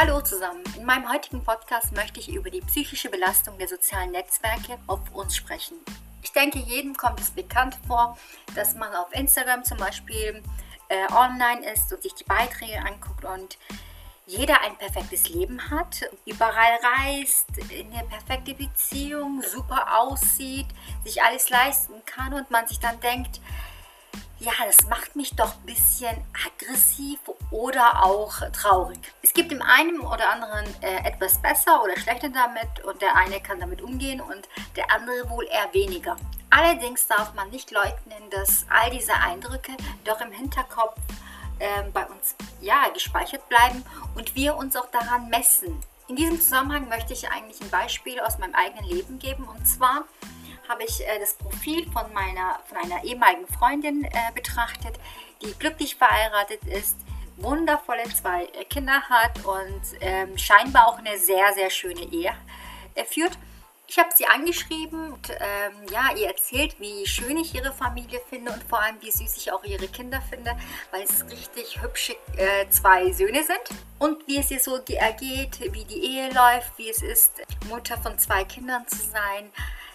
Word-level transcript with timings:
Hallo 0.00 0.20
zusammen. 0.20 0.62
In 0.76 0.84
meinem 0.84 1.10
heutigen 1.12 1.42
Podcast 1.42 1.90
möchte 1.90 2.20
ich 2.20 2.32
über 2.32 2.50
die 2.50 2.60
psychische 2.60 3.10
Belastung 3.10 3.58
der 3.58 3.66
sozialen 3.66 4.12
Netzwerke 4.12 4.78
auf 4.86 5.00
uns 5.12 5.34
sprechen. 5.34 5.76
Ich 6.22 6.30
denke, 6.30 6.60
jedem 6.60 6.96
kommt 6.96 7.18
es 7.18 7.32
bekannt 7.32 7.76
vor, 7.88 8.16
dass 8.54 8.76
man 8.76 8.94
auf 8.94 9.12
Instagram 9.12 9.64
zum 9.64 9.76
Beispiel 9.78 10.40
äh, 10.88 11.12
online 11.12 11.68
ist 11.72 11.92
und 11.92 12.00
sich 12.00 12.14
die 12.14 12.22
Beiträge 12.22 12.78
anguckt 12.78 13.24
und 13.24 13.58
jeder 14.24 14.60
ein 14.60 14.78
perfektes 14.78 15.30
Leben 15.30 15.68
hat, 15.68 16.08
überall 16.26 16.78
reist, 17.00 17.48
in 17.68 17.92
eine 17.92 18.06
perfekte 18.06 18.54
Beziehung, 18.54 19.42
super 19.42 19.98
aussieht, 19.98 20.68
sich 21.02 21.24
alles 21.24 21.50
leisten 21.50 21.94
kann 22.06 22.34
und 22.34 22.52
man 22.52 22.68
sich 22.68 22.78
dann 22.78 23.00
denkt, 23.00 23.40
ja, 24.38 24.52
das 24.64 24.88
macht 24.88 25.16
mich 25.16 25.34
doch 25.34 25.56
ein 25.56 25.66
bisschen 25.66 26.16
aggressiv 26.46 27.18
oder 27.50 28.04
auch 28.04 28.38
traurig. 28.52 29.00
Gibt 29.38 29.52
dem 29.52 29.62
einen 29.62 30.00
oder 30.00 30.30
anderen 30.30 30.66
äh, 30.82 31.06
etwas 31.06 31.40
besser 31.40 31.80
oder 31.84 31.96
schlechter 31.96 32.28
damit 32.28 32.84
und 32.84 33.00
der 33.00 33.14
eine 33.14 33.40
kann 33.40 33.60
damit 33.60 33.80
umgehen 33.80 34.20
und 34.20 34.48
der 34.74 34.90
andere 34.90 35.30
wohl 35.30 35.46
eher 35.46 35.72
weniger. 35.72 36.16
Allerdings 36.50 37.06
darf 37.06 37.34
man 37.34 37.48
nicht 37.50 37.70
leugnen, 37.70 38.30
dass 38.30 38.66
all 38.68 38.90
diese 38.90 39.14
Eindrücke 39.14 39.70
doch 40.02 40.20
im 40.20 40.32
Hinterkopf 40.32 40.96
äh, 41.60 41.84
bei 41.92 42.04
uns 42.06 42.34
ja, 42.60 42.88
gespeichert 42.92 43.48
bleiben 43.48 43.84
und 44.16 44.34
wir 44.34 44.56
uns 44.56 44.74
auch 44.74 44.90
daran 44.90 45.28
messen. 45.28 45.80
In 46.08 46.16
diesem 46.16 46.40
Zusammenhang 46.40 46.88
möchte 46.88 47.12
ich 47.12 47.30
eigentlich 47.30 47.60
ein 47.60 47.70
Beispiel 47.70 48.18
aus 48.18 48.38
meinem 48.38 48.56
eigenen 48.56 48.86
Leben 48.86 49.20
geben 49.20 49.44
und 49.44 49.64
zwar 49.68 50.02
habe 50.68 50.82
ich 50.82 51.06
äh, 51.06 51.20
das 51.20 51.34
Profil 51.34 51.88
von, 51.92 52.12
meiner, 52.12 52.58
von 52.66 52.78
einer 52.78 53.04
ehemaligen 53.04 53.46
Freundin 53.46 54.02
äh, 54.02 54.10
betrachtet, 54.34 54.98
die 55.42 55.54
glücklich 55.54 55.94
verheiratet 55.94 56.64
ist, 56.64 56.96
wundervolle 57.40 58.04
zwei 58.14 58.44
äh, 58.44 58.64
Kinder 58.64 59.02
hat 59.02 59.44
und 59.44 59.82
ähm, 60.00 60.36
scheinbar 60.36 60.88
auch 60.88 60.98
eine 60.98 61.18
sehr, 61.18 61.52
sehr 61.54 61.70
schöne 61.70 62.02
Ehe 62.12 62.32
äh, 62.94 63.04
führt. 63.04 63.38
Ich 63.90 63.98
habe 63.98 64.10
sie 64.14 64.26
angeschrieben 64.26 65.14
und 65.14 65.30
ähm, 65.30 65.86
ja, 65.90 66.14
ihr 66.14 66.26
erzählt, 66.26 66.78
wie 66.78 67.06
schön 67.06 67.38
ich 67.38 67.54
ihre 67.54 67.72
Familie 67.72 68.20
finde 68.28 68.52
und 68.52 68.62
vor 68.64 68.82
allem, 68.82 69.00
wie 69.00 69.10
süß 69.10 69.38
ich 69.38 69.50
auch 69.50 69.64
ihre 69.64 69.88
Kinder 69.88 70.20
finde, 70.20 70.54
weil 70.90 71.04
es 71.04 71.24
richtig 71.30 71.80
hübsche 71.80 72.12
äh, 72.36 72.68
zwei 72.68 73.10
Söhne 73.12 73.42
sind. 73.42 73.80
Und 73.98 74.26
wie 74.26 74.36
es 74.36 74.50
ihr 74.50 74.60
so 74.60 74.76
ergeht, 74.76 75.72
wie 75.72 75.86
die 75.86 76.04
Ehe 76.04 76.26
läuft, 76.34 76.76
wie 76.76 76.90
es 76.90 77.00
ist, 77.00 77.40
Mutter 77.70 77.96
von 77.96 78.18
zwei 78.18 78.44
Kindern 78.44 78.86
zu 78.88 78.98
sein. 78.98 79.50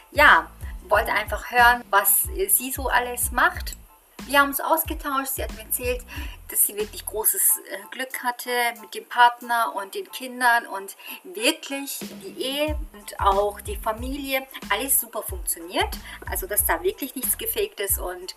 Ja, 0.10 0.50
wollte 0.90 1.14
einfach 1.14 1.52
hören, 1.52 1.84
was 1.92 2.24
sie 2.50 2.72
so 2.72 2.88
alles 2.90 3.32
macht. 3.32 3.78
Wir 4.26 4.40
haben 4.40 4.50
uns 4.50 4.62
ausgetauscht. 4.62 5.34
Sie 5.36 5.44
hat 5.44 5.54
mir 5.54 5.64
erzählt, 5.64 6.02
dass 6.50 6.66
sie 6.66 6.76
wirklich 6.76 7.06
großes 7.06 7.60
äh, 7.70 7.78
Glück 7.92 8.24
hatte 8.24 8.50
mit 8.82 8.94
dem 8.94 9.06
Partner 9.06 9.74
und 9.76 9.96
den 9.96 10.10
Kindern 10.12 10.66
und 10.68 10.96
wirklich 11.24 12.00
die 12.24 12.42
Ehe 12.42 12.78
und 12.94 13.20
auch 13.20 13.60
die 13.62 13.78
Familie 13.78 14.46
alles 14.70 15.00
super 15.00 15.24
funktioniert. 15.24 15.98
Also, 16.30 16.48
dass 16.48 16.66
da 16.66 16.82
wirklich 16.84 17.16
nichts 17.16 17.38
gefaked 17.38 17.80
ist 17.80 18.00
und 18.00 18.36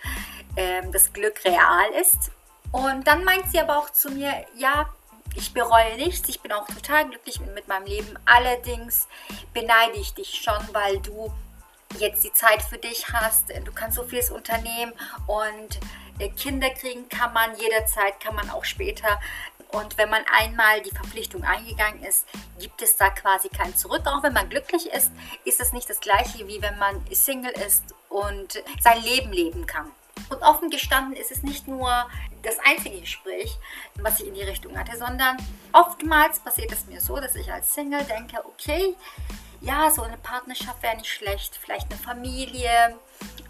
ähm, 0.57 0.93
das 0.93 1.13
Glück 1.13 1.45
real 1.45 1.91
ist. 2.01 2.31
Und 2.73 3.07
dann 3.07 3.25
meint 3.25 3.51
sie 3.51 3.61
aber 3.61 3.79
auch 3.79 3.91
zu 3.91 4.11
mir, 4.11 4.45
ja, 4.57 4.89
ich 5.35 5.53
bereue 5.53 5.97
nichts, 5.97 6.29
ich 6.29 6.41
bin 6.41 6.53
auch 6.53 6.67
total 6.67 7.09
glücklich 7.09 7.41
mit 7.41 7.69
meinem 7.69 7.87
Leben. 7.87 8.19
Allerdings 8.25 9.07
beneide 9.53 9.99
ich 9.99 10.15
dich 10.15 10.43
schon, 10.43 10.59
weil 10.73 10.99
du 11.01 11.33
jetzt 11.99 12.25
die 12.25 12.33
Zeit 12.33 12.63
für 12.63 12.79
dich 12.79 13.13
hast. 13.13 13.51
Du 13.65 13.73
kannst 13.73 13.97
so 13.97 14.05
vieles 14.05 14.31
unternehmen 14.31 14.93
und 15.27 15.81
äh, 16.19 16.29
Kinder 16.31 16.71
kriegen 16.71 17.09
kann 17.09 17.33
man 17.33 17.57
jederzeit, 17.59 18.21
kann 18.21 18.35
man 18.35 18.51
auch 18.51 18.65
später. 18.65 19.21
Und 19.73 19.99
wenn 19.99 20.09
man 20.09 20.23
einmal 20.41 20.81
die 20.83 20.91
Verpflichtung 20.91 21.43
eingegangen 21.45 22.03
ist, 22.03 22.27
gibt 22.59 22.81
es 22.83 22.97
da 22.97 23.11
quasi 23.11 23.49
kein 23.49 23.77
Zurück. 23.77 24.03
Auch 24.07 24.23
wenn 24.23 24.33
man 24.33 24.49
glücklich 24.49 24.87
ist, 24.87 25.11
ist 25.45 25.61
es 25.61 25.73
nicht 25.73 25.91
das 25.91 26.01
gleiche, 26.01 26.47
wie 26.47 26.63
wenn 26.63 26.79
man 26.79 27.05
Single 27.11 27.53
ist 27.67 27.85
und 28.09 28.63
sein 28.81 29.03
Leben 29.03 29.33
leben 29.33 29.67
kann. 29.67 29.91
Und 30.29 30.43
offen 30.43 30.71
gestanden 30.71 31.15
ist 31.15 31.31
es 31.31 31.43
nicht 31.43 31.69
nur 31.69 32.09
das 32.43 32.57
einzige 32.65 33.01
Gespräch, 33.01 33.59
was 33.97 34.21
ich 34.21 34.29
in 34.29 34.35
die 34.35 34.43
Richtung 34.43 34.77
hatte, 34.79 34.97
sondern 34.97 35.37
oftmals 35.73 36.41
passiert 36.41 36.73
es 36.73 36.87
mir 36.87 37.01
so, 37.01 37.17
dass 37.17 37.35
ich 37.35 37.53
als 37.53 37.75
Single 37.75 38.03
denke, 38.05 38.45
okay, 38.45 38.95
ja, 39.61 39.91
so 39.91 40.03
eine 40.03 40.17
Partnerschaft 40.19 40.83
wäre 40.83 40.97
nicht 40.97 41.11
schlecht, 41.11 41.57
vielleicht 41.57 41.91
eine 41.91 42.01
Familie 42.01 42.97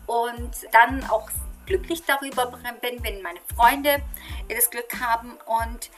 und 0.07 0.51
dann 0.73 1.05
auch 1.09 1.29
glücklich 1.67 2.05
darüber 2.05 2.47
bin, 2.81 3.03
wenn 3.03 3.23
meine 3.23 3.41
Freunde 3.55 4.03
das 4.49 4.71
Glück 4.71 5.01
haben 5.01 5.33
und 5.47 5.91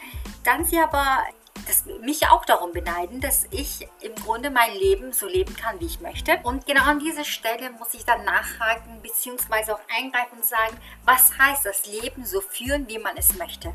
dann 0.45 0.65
sie 0.65 0.79
aber 0.79 1.25
das, 1.67 1.85
mich 2.01 2.27
auch 2.29 2.45
darum 2.45 2.73
beneiden, 2.73 3.21
dass 3.21 3.47
ich 3.51 3.87
im 4.01 4.15
Grunde 4.15 4.51
mein 4.51 4.75
Leben 4.75 5.13
so 5.13 5.27
leben 5.27 5.55
kann, 5.55 5.79
wie 5.81 5.87
ich 5.87 6.01
möchte. 6.01 6.39
Und 6.43 6.67
genau 6.67 6.85
an 6.85 6.99
dieser 6.99 7.25
Stelle 7.25 7.71
muss 7.73 7.95
ich 7.95 8.05
dann 8.05 8.25
nachhaken 8.25 9.03
bzw. 9.03 9.73
auch 9.73 9.81
eingreifen 9.95 10.39
und 10.39 10.45
sagen, 10.45 10.77
was 11.05 11.37
heißt 11.39 11.67
das 11.67 11.87
Leben 11.87 12.25
so 12.25 12.41
führen, 12.41 12.89
wie 12.89 12.99
man 12.99 13.17
es 13.17 13.37
möchte. 13.37 13.75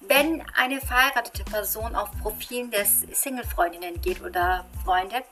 Wenn 0.00 0.44
eine 0.54 0.80
verheiratete 0.80 1.44
Person 1.44 1.96
auf 1.96 2.10
Profilen 2.20 2.70
des 2.70 3.02
Single-Freundinnen 3.12 4.02
geht 4.02 4.22
oder 4.22 4.66
Freunde, 4.84 5.24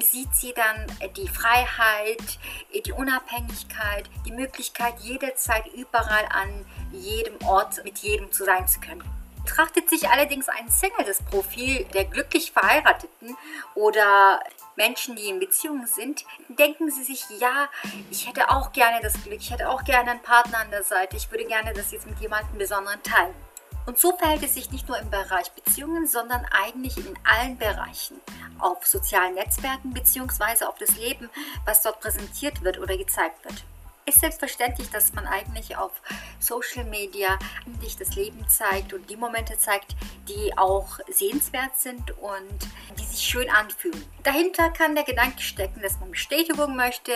sieht 0.00 0.34
sie 0.34 0.52
dann 0.52 0.86
die 1.16 1.28
Freiheit, 1.28 2.38
die 2.84 2.92
Unabhängigkeit, 2.92 4.08
die 4.26 4.32
Möglichkeit, 4.32 4.98
jederzeit 5.00 5.66
überall 5.74 6.26
an 6.30 6.64
jedem 6.92 7.36
Ort 7.46 7.84
mit 7.84 7.98
jedem 7.98 8.32
zu 8.32 8.44
sein 8.44 8.66
zu 8.66 8.80
können. 8.80 9.02
Betrachtet 9.44 9.90
sich 9.90 10.08
allerdings 10.08 10.48
ein 10.48 10.70
Single 10.70 11.04
das 11.04 11.22
Profil 11.22 11.84
der 11.92 12.06
glücklich 12.06 12.52
Verheirateten 12.52 13.36
oder 13.74 14.40
Menschen, 14.74 15.16
die 15.16 15.28
in 15.28 15.38
Beziehungen 15.38 15.86
sind, 15.86 16.24
denken 16.48 16.90
sie 16.90 17.04
sich, 17.04 17.24
ja, 17.38 17.68
ich 18.10 18.26
hätte 18.26 18.50
auch 18.50 18.72
gerne 18.72 19.00
das 19.02 19.12
Glück, 19.22 19.38
ich 19.38 19.50
hätte 19.50 19.68
auch 19.68 19.84
gerne 19.84 20.12
einen 20.12 20.22
Partner 20.22 20.60
an 20.60 20.70
der 20.70 20.82
Seite, 20.82 21.16
ich 21.16 21.30
würde 21.30 21.44
gerne 21.44 21.72
das 21.74 21.92
jetzt 21.92 22.06
mit 22.06 22.18
jemandem 22.20 22.58
Besonderen 22.58 23.02
teilen. 23.02 23.34
Und 23.86 23.98
so 23.98 24.16
verhält 24.16 24.42
es 24.42 24.54
sich 24.54 24.70
nicht 24.70 24.88
nur 24.88 24.98
im 24.98 25.10
Bereich 25.10 25.50
Beziehungen, 25.52 26.06
sondern 26.06 26.46
eigentlich 26.46 26.96
in 26.96 27.18
allen 27.24 27.58
Bereichen. 27.58 28.20
Auf 28.58 28.86
sozialen 28.86 29.34
Netzwerken 29.34 29.92
bzw. 29.92 30.64
auf 30.64 30.78
das 30.78 30.96
Leben, 30.96 31.28
was 31.66 31.82
dort 31.82 32.00
präsentiert 32.00 32.62
wird 32.62 32.78
oder 32.78 32.96
gezeigt 32.96 33.44
wird 33.44 33.64
ist 34.06 34.20
selbstverständlich, 34.20 34.90
dass 34.90 35.12
man 35.14 35.26
eigentlich 35.26 35.76
auf 35.76 35.92
Social 36.38 36.84
Media 36.84 37.38
nicht 37.80 38.00
das 38.00 38.14
Leben 38.14 38.46
zeigt 38.48 38.92
und 38.92 39.08
die 39.08 39.16
Momente 39.16 39.56
zeigt, 39.58 39.96
die 40.28 40.56
auch 40.58 40.98
sehenswert 41.08 41.76
sind 41.78 42.10
und 42.18 42.68
die 42.98 43.03
sich 43.14 43.24
schön 43.24 43.48
anfühlen. 43.50 44.04
Dahinter 44.22 44.70
kann 44.70 44.94
der 44.94 45.04
Gedanke 45.04 45.40
stecken, 45.40 45.80
dass 45.80 45.98
man 46.00 46.10
Bestätigung 46.10 46.76
möchte, 46.76 47.12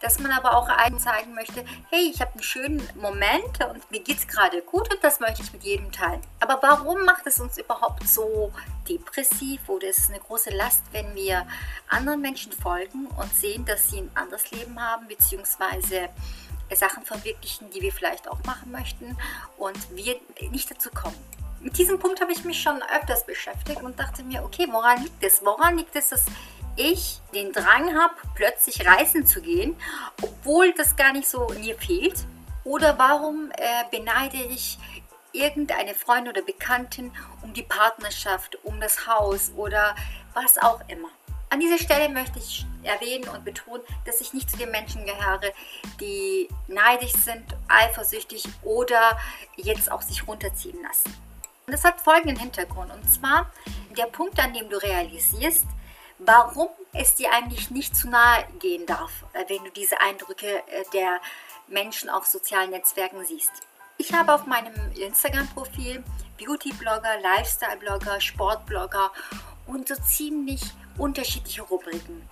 dass 0.00 0.18
man 0.18 0.32
aber 0.32 0.56
auch 0.56 0.68
einem 0.68 0.98
zeigen 0.98 1.34
möchte, 1.34 1.64
hey, 1.90 2.10
ich 2.12 2.20
habe 2.20 2.32
einen 2.32 2.42
schönen 2.42 2.88
Moment 2.94 3.64
und 3.68 3.90
mir 3.90 4.00
geht 4.00 4.18
es 4.18 4.28
gerade 4.28 4.62
gut 4.62 4.92
und 4.92 5.02
das 5.02 5.20
möchte 5.20 5.42
ich 5.42 5.52
mit 5.52 5.64
jedem 5.64 5.90
teilen. 5.92 6.20
Aber 6.40 6.58
warum 6.62 7.04
macht 7.04 7.26
es 7.26 7.40
uns 7.40 7.58
überhaupt 7.58 8.06
so 8.08 8.52
depressiv 8.88 9.68
oder 9.68 9.88
ist 9.88 9.98
es 9.98 10.08
eine 10.10 10.20
große 10.20 10.50
Last, 10.50 10.82
wenn 10.92 11.14
wir 11.14 11.46
anderen 11.88 12.20
Menschen 12.20 12.52
folgen 12.52 13.06
und 13.06 13.34
sehen, 13.34 13.64
dass 13.64 13.90
sie 13.90 13.98
ein 13.98 14.10
anderes 14.14 14.50
Leben 14.50 14.80
haben, 14.80 15.08
beziehungsweise 15.08 16.08
Sachen 16.74 17.04
verwirklichen, 17.04 17.70
die 17.70 17.80
wir 17.80 17.92
vielleicht 17.92 18.28
auch 18.28 18.42
machen 18.44 18.70
möchten 18.70 19.16
und 19.56 19.78
wir 19.96 20.16
nicht 20.50 20.70
dazu 20.70 20.90
kommen. 20.90 21.16
Mit 21.60 21.76
diesem 21.76 21.98
Punkt 21.98 22.20
habe 22.20 22.32
ich 22.32 22.44
mich 22.44 22.62
schon 22.62 22.80
öfters 22.82 23.26
beschäftigt 23.26 23.82
und 23.82 23.98
dachte 23.98 24.22
mir, 24.22 24.44
okay, 24.44 24.68
woran 24.70 25.02
liegt 25.02 25.22
es? 25.24 25.44
Woran 25.44 25.76
liegt 25.76 25.96
es, 25.96 26.10
dass 26.10 26.24
ich 26.76 27.20
den 27.34 27.52
Drang 27.52 27.98
habe, 27.98 28.14
plötzlich 28.36 28.86
reisen 28.86 29.26
zu 29.26 29.42
gehen, 29.42 29.76
obwohl 30.22 30.72
das 30.74 30.94
gar 30.94 31.12
nicht 31.12 31.28
so 31.28 31.48
mir 31.58 31.76
fehlt? 31.76 32.24
Oder 32.62 32.96
warum 32.96 33.50
äh, 33.56 33.84
beneide 33.90 34.36
ich 34.36 34.78
irgendeine 35.32 35.94
Freundin 35.94 36.32
oder 36.32 36.42
Bekanntin 36.42 37.10
um 37.42 37.52
die 37.52 37.64
Partnerschaft, 37.64 38.56
um 38.62 38.80
das 38.80 39.08
Haus 39.08 39.50
oder 39.56 39.96
was 40.34 40.58
auch 40.58 40.80
immer? 40.86 41.08
An 41.50 41.58
dieser 41.58 41.78
Stelle 41.78 42.08
möchte 42.08 42.38
ich 42.38 42.66
erwähnen 42.84 43.28
und 43.30 43.44
betonen, 43.44 43.82
dass 44.04 44.20
ich 44.20 44.32
nicht 44.32 44.48
zu 44.48 44.56
den 44.58 44.70
Menschen 44.70 45.04
gehöre, 45.04 45.52
die 46.00 46.48
neidisch 46.68 47.14
sind, 47.14 47.44
eifersüchtig 47.66 48.44
oder 48.62 49.18
jetzt 49.56 49.90
auch 49.90 50.02
sich 50.02 50.28
runterziehen 50.28 50.80
lassen. 50.82 51.27
Und 51.68 51.72
das 51.72 51.84
hat 51.84 52.00
folgenden 52.00 52.38
Hintergrund. 52.38 52.90
Und 52.90 53.06
zwar 53.12 53.52
der 53.90 54.06
Punkt, 54.06 54.40
an 54.40 54.54
dem 54.54 54.70
du 54.70 54.78
realisierst, 54.78 55.66
warum 56.18 56.70
es 56.94 57.14
dir 57.14 57.30
eigentlich 57.30 57.70
nicht 57.70 57.94
zu 57.94 58.08
nahe 58.08 58.46
gehen 58.58 58.86
darf, 58.86 59.12
äh, 59.34 59.44
wenn 59.48 59.62
du 59.64 59.70
diese 59.70 60.00
Eindrücke 60.00 60.46
äh, 60.46 60.84
der 60.94 61.20
Menschen 61.66 62.08
auf 62.08 62.24
sozialen 62.24 62.70
Netzwerken 62.70 63.22
siehst. 63.22 63.52
Ich 63.98 64.14
habe 64.14 64.32
auf 64.32 64.46
meinem 64.46 64.72
Instagram-Profil 64.92 66.02
Beauty-Blogger, 66.38 67.20
Lifestyle-Blogger, 67.20 68.18
Sport-Blogger 68.18 69.10
und 69.66 69.88
so 69.88 69.96
ziemlich 69.96 70.62
unterschiedliche 70.96 71.60
Rubriken. 71.60 72.26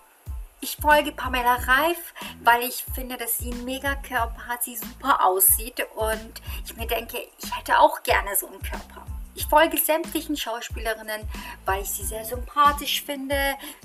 Ich 0.63 0.79
folge 0.79 1.13
Pamela 1.13 1.57
Reif, 1.57 2.15
weil 2.43 2.63
ich 2.63 2.87
finde, 2.95 3.19
dass 3.19 3.37
sie 3.37 3.53
einen 3.53 3.67
Megakörper 3.67 4.47
hat, 4.47 4.65
sie 4.65 4.77
super 4.77 5.23
aussieht 5.23 5.87
und 5.95 6.41
ich 6.65 6.75
mir 6.75 6.87
denke, 6.87 7.19
ich 7.39 7.55
hätte 7.55 7.79
auch 7.79 8.03
gerne 8.03 8.35
so 8.35 8.47
einen 8.47 8.63
Körper. 8.63 9.06
Ich 9.37 9.47
folge 9.47 9.77
sämtlichen 9.77 10.35
Schauspielerinnen, 10.35 11.21
weil 11.67 11.83
ich 11.83 11.91
sie 11.91 12.05
sehr 12.05 12.25
sympathisch 12.25 13.03
finde, 13.03 13.37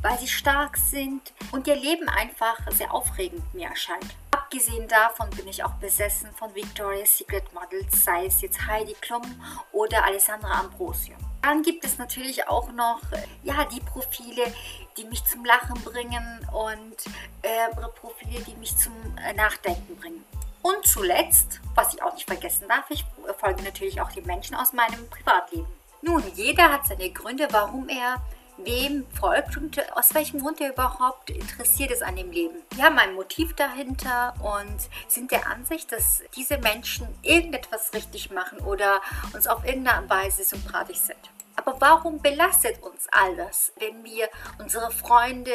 weil 0.01 0.17
sie 0.17 0.29
stark 0.29 0.77
sind 0.77 1.33
und 1.51 1.67
ihr 1.67 1.75
Leben 1.75 2.07
einfach 2.07 2.57
sehr 2.71 2.93
aufregend 2.93 3.53
mir 3.53 3.67
erscheint. 3.67 4.15
Abgesehen 4.31 4.87
davon 4.87 5.29
bin 5.31 5.49
ich 5.49 5.61
auch 5.63 5.73
besessen 5.73 6.29
von 6.35 6.55
Victoria's 6.55 7.17
Secret 7.17 7.43
Models, 7.53 8.05
sei 8.05 8.27
es 8.27 8.41
jetzt 8.41 8.65
Heidi 8.65 8.95
Klum 9.01 9.23
oder 9.73 10.05
Alessandra 10.05 10.61
Ambrosio. 10.61 11.15
Dann 11.41 11.63
gibt 11.63 11.83
es 11.83 11.97
natürlich 11.97 12.47
auch 12.47 12.71
noch 12.71 13.01
ja, 13.43 13.65
die 13.65 13.81
Profile, 13.81 14.53
die 14.95 15.03
mich 15.03 15.25
zum 15.25 15.43
Lachen 15.43 15.75
bringen 15.83 16.47
und 16.53 16.95
äh, 17.41 17.67
Profile, 17.99 18.39
die 18.47 18.55
mich 18.55 18.77
zum 18.77 18.93
äh, 19.17 19.33
Nachdenken 19.33 19.97
bringen. 19.97 20.23
Und 20.61 20.85
zuletzt, 20.85 21.59
was 21.75 21.93
ich 21.93 22.03
auch 22.03 22.13
nicht 22.13 22.27
vergessen 22.27 22.67
darf, 22.67 22.85
ich 22.89 23.05
folge 23.37 23.63
natürlich 23.63 24.01
auch 24.01 24.11
den 24.11 24.25
Menschen 24.25 24.55
aus 24.55 24.73
meinem 24.73 25.09
Privatleben. 25.09 25.67
Nun, 26.01 26.23
jeder 26.35 26.71
hat 26.71 26.87
seine 26.87 27.09
Gründe, 27.11 27.47
warum 27.51 27.89
er 27.89 28.21
wem 28.57 29.05
folgt 29.19 29.57
und 29.57 29.79
aus 29.97 30.13
welchem 30.13 30.39
Grund 30.39 30.61
er 30.61 30.71
überhaupt 30.71 31.29
interessiert 31.29 31.91
ist 31.91 32.03
an 32.03 32.15
dem 32.15 32.31
Leben. 32.31 32.57
Wir 32.75 32.85
haben 32.85 32.99
ein 32.99 33.15
Motiv 33.15 33.53
dahinter 33.55 34.33
und 34.41 34.89
sind 35.07 35.31
der 35.31 35.47
Ansicht, 35.47 35.91
dass 35.91 36.21
diese 36.35 36.57
Menschen 36.57 37.07
irgendetwas 37.23 37.93
richtig 37.93 38.31
machen 38.31 38.59
oder 38.59 39.01
uns 39.33 39.47
auf 39.47 39.65
irgendeine 39.65 40.09
Weise 40.09 40.43
sympathisch 40.43 40.99
sind. 40.99 41.17
Aber 41.63 41.79
warum 41.79 42.19
belastet 42.19 42.81
uns 42.81 43.07
all 43.11 43.35
das, 43.35 43.71
wenn 43.77 44.03
wir 44.03 44.29
unsere 44.57 44.89
Freunde 44.89 45.53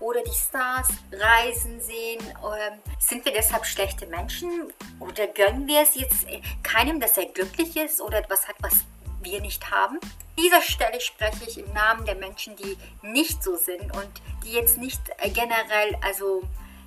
oder 0.00 0.22
die 0.22 0.32
Stars 0.32 0.88
reisen 1.12 1.80
sehen? 1.80 2.20
Ähm, 2.22 2.78
sind 2.98 3.24
wir 3.26 3.32
deshalb 3.32 3.66
schlechte 3.66 4.06
Menschen? 4.06 4.72
Oder 5.00 5.26
gönnen 5.26 5.66
wir 5.66 5.82
es 5.82 5.96
jetzt 5.96 6.26
keinem, 6.62 6.98
dass 6.98 7.18
er 7.18 7.26
glücklich 7.26 7.76
ist 7.76 8.00
oder 8.00 8.18
etwas 8.18 8.48
hat, 8.48 8.56
was 8.60 8.84
wir 9.20 9.40
nicht 9.42 9.70
haben? 9.70 9.98
An 10.00 10.42
dieser 10.42 10.62
Stelle 10.62 11.00
spreche 11.00 11.44
ich 11.46 11.58
im 11.58 11.70
Namen 11.74 12.06
der 12.06 12.14
Menschen, 12.14 12.56
die 12.56 12.78
nicht 13.02 13.42
so 13.42 13.56
sind 13.56 13.94
und 13.94 14.22
die 14.44 14.52
jetzt 14.52 14.78
nicht 14.78 15.00
äh, 15.18 15.28
generell, 15.28 15.96
also 16.02 16.42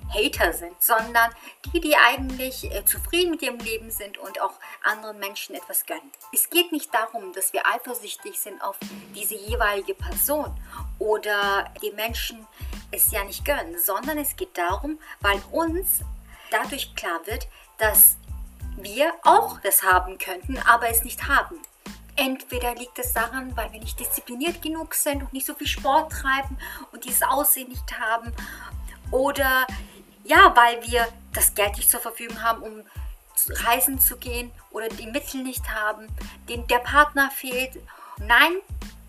Hater 0.08 0.52
sind, 0.52 0.80
sondern 0.80 1.30
die, 1.66 1.80
die 1.80 1.96
eigentlich 1.96 2.64
äh, 2.64 2.84
zufrieden 2.84 3.30
mit 3.30 3.42
ihrem 3.42 3.58
Leben 3.58 3.90
sind 3.90 4.18
und 4.18 4.40
auch 4.40 4.54
anderen 4.82 5.18
Menschen 5.18 5.54
etwas 5.54 5.86
gönnen. 5.86 6.10
Es 6.32 6.50
geht 6.50 6.72
nicht 6.72 6.92
darum, 6.92 7.32
dass 7.32 7.52
wir 7.52 7.66
eifersüchtig 7.66 8.38
sind 8.38 8.60
auf 8.62 8.76
diese 9.14 9.34
jeweilige 9.34 9.94
Person 9.94 10.56
oder 10.98 11.72
die 11.82 11.92
Menschen 11.92 12.46
es 12.90 13.10
ja 13.10 13.24
nicht 13.24 13.44
gönnen, 13.44 13.78
sondern 13.78 14.18
es 14.18 14.36
geht 14.36 14.56
darum, 14.56 14.98
weil 15.20 15.40
uns 15.52 16.00
dadurch 16.50 16.94
klar 16.94 17.20
wird, 17.26 17.46
dass 17.78 18.16
wir 18.76 19.12
auch 19.24 19.60
das 19.60 19.82
haben 19.82 20.18
könnten, 20.18 20.58
aber 20.58 20.88
es 20.88 21.04
nicht 21.04 21.26
haben. 21.28 21.60
Entweder 22.16 22.74
liegt 22.74 22.98
es 22.98 23.12
daran, 23.12 23.56
weil 23.56 23.72
wir 23.72 23.80
nicht 23.80 24.00
diszipliniert 24.00 24.60
genug 24.60 24.94
sind 24.94 25.22
und 25.22 25.32
nicht 25.32 25.46
so 25.46 25.54
viel 25.54 25.68
Sport 25.68 26.10
treiben 26.10 26.58
und 26.90 27.04
dieses 27.04 27.22
Aussehen 27.22 27.68
nicht 27.68 27.98
haben. 27.98 28.32
Oder 29.10 29.66
ja, 30.28 30.54
weil 30.54 30.82
wir 30.86 31.08
das 31.32 31.54
Geld 31.54 31.76
nicht 31.76 31.90
zur 31.90 32.00
Verfügung 32.00 32.42
haben, 32.42 32.62
um 32.62 32.84
reisen 33.64 33.98
zu 33.98 34.16
gehen 34.16 34.50
oder 34.70 34.88
die 34.88 35.06
Mittel 35.06 35.42
nicht 35.42 35.68
haben, 35.70 36.06
den, 36.48 36.66
der 36.66 36.78
Partner 36.78 37.30
fehlt. 37.30 37.78
Nein, 38.18 38.56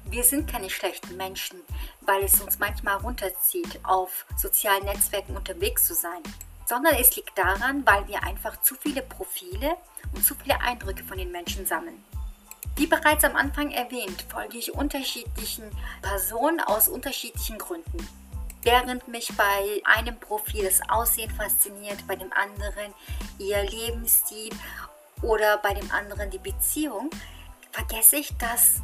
wir 0.05 0.23
sind 0.23 0.49
keine 0.49 0.69
schlechten 0.69 1.17
Menschen, 1.17 1.61
weil 2.01 2.23
es 2.23 2.39
uns 2.41 2.57
manchmal 2.57 2.97
runterzieht, 2.97 3.79
auf 3.83 4.25
sozialen 4.37 4.85
Netzwerken 4.85 5.35
unterwegs 5.35 5.85
zu 5.85 5.93
sein. 5.93 6.23
Sondern 6.65 6.95
es 6.95 7.15
liegt 7.15 7.37
daran, 7.37 7.85
weil 7.85 8.07
wir 8.07 8.23
einfach 8.23 8.61
zu 8.61 8.75
viele 8.75 9.01
Profile 9.01 9.75
und 10.13 10.23
zu 10.23 10.35
viele 10.35 10.61
Eindrücke 10.61 11.03
von 11.03 11.17
den 11.17 11.31
Menschen 11.31 11.65
sammeln. 11.65 12.03
Wie 12.75 12.87
bereits 12.87 13.23
am 13.23 13.35
Anfang 13.35 13.71
erwähnt, 13.71 14.25
folge 14.29 14.57
ich 14.57 14.73
unterschiedlichen 14.73 15.69
Personen 16.01 16.61
aus 16.61 16.87
unterschiedlichen 16.87 17.57
Gründen. 17.57 18.07
Während 18.61 19.07
mich 19.07 19.35
bei 19.37 19.81
einem 19.85 20.19
Profil 20.19 20.65
das 20.65 20.81
Aussehen 20.89 21.31
fasziniert, 21.31 22.05
bei 22.07 22.15
dem 22.15 22.31
anderen 22.33 22.93
ihr 23.37 23.63
Lebensstil 23.63 24.51
oder 25.21 25.57
bei 25.57 25.73
dem 25.73 25.89
anderen 25.91 26.29
die 26.29 26.39
Beziehung, 26.39 27.09
vergesse 27.71 28.17
ich, 28.17 28.35
dass 28.37 28.81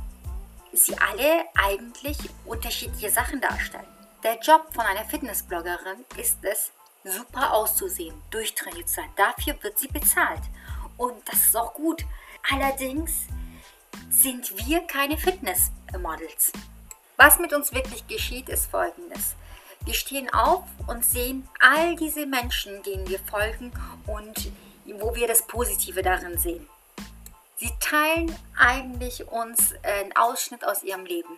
sie 0.71 0.97
alle 0.97 1.45
eigentlich 1.55 2.17
unterschiedliche 2.45 3.09
Sachen 3.09 3.41
darstellen. 3.41 3.87
Der 4.23 4.39
Job 4.39 4.73
von 4.73 4.85
einer 4.85 5.05
Fitnessbloggerin 5.05 6.05
ist 6.17 6.39
es, 6.43 6.71
super 7.03 7.53
auszusehen, 7.53 8.19
durchtrainiert 8.31 8.89
zu 8.89 8.95
sein. 8.95 9.09
Dafür 9.15 9.61
wird 9.61 9.77
sie 9.77 9.87
bezahlt. 9.87 10.41
Und 10.97 11.27
das 11.27 11.41
ist 11.41 11.57
auch 11.57 11.73
gut. 11.73 12.03
Allerdings 12.51 13.27
sind 14.09 14.65
wir 14.65 14.81
keine 14.87 15.17
Fitnessmodels. 15.17 16.51
Was 17.17 17.39
mit 17.39 17.53
uns 17.53 17.73
wirklich 17.73 18.07
geschieht, 18.07 18.49
ist 18.49 18.65
folgendes. 18.65 19.35
Wir 19.85 19.93
stehen 19.93 20.33
auf 20.33 20.63
und 20.87 21.05
sehen 21.05 21.47
all 21.59 21.95
diese 21.95 22.25
Menschen, 22.25 22.81
denen 22.81 23.07
wir 23.07 23.19
folgen 23.19 23.71
und 24.07 24.51
wo 24.85 25.13
wir 25.13 25.27
das 25.27 25.45
Positive 25.45 26.01
darin 26.01 26.39
sehen. 26.39 26.67
Sie 27.57 27.69
teilen 27.79 28.35
eigentlich 28.57 29.27
uns 29.27 29.75
einen 29.83 30.15
Ausschnitt 30.15 30.65
aus 30.65 30.83
ihrem 30.83 31.05
Leben. 31.05 31.37